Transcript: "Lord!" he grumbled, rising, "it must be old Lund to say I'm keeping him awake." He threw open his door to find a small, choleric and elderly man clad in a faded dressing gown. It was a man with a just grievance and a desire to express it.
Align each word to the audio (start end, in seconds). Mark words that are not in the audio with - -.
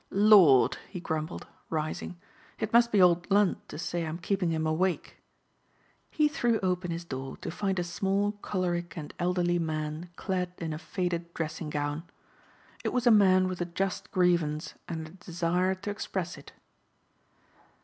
"Lord!" 0.09 0.79
he 0.89 0.99
grumbled, 0.99 1.45
rising, 1.69 2.17
"it 2.57 2.73
must 2.73 2.91
be 2.91 2.99
old 2.99 3.29
Lund 3.29 3.57
to 3.69 3.77
say 3.77 4.03
I'm 4.03 4.17
keeping 4.17 4.49
him 4.49 4.65
awake." 4.65 5.17
He 6.09 6.27
threw 6.27 6.59
open 6.61 6.89
his 6.89 7.05
door 7.05 7.37
to 7.37 7.51
find 7.51 7.77
a 7.77 7.83
small, 7.83 8.31
choleric 8.41 8.97
and 8.97 9.13
elderly 9.19 9.59
man 9.59 10.09
clad 10.15 10.53
in 10.57 10.73
a 10.73 10.79
faded 10.79 11.31
dressing 11.35 11.69
gown. 11.69 12.01
It 12.83 12.93
was 12.93 13.05
a 13.05 13.11
man 13.11 13.47
with 13.47 13.61
a 13.61 13.65
just 13.65 14.09
grievance 14.11 14.73
and 14.89 15.05
a 15.07 15.11
desire 15.11 15.75
to 15.75 15.91
express 15.91 16.35
it. 16.35 16.51